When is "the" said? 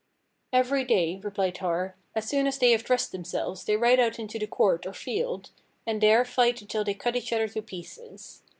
4.39-4.47